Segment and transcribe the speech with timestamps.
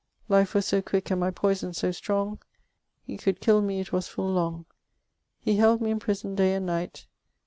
[0.31, 2.39] lyffe was so quick and my poyson so strounge....
[3.05, 4.65] e cowlde kyll me it was full lounge....
[5.39, 7.05] he hyld me in prison day and nyght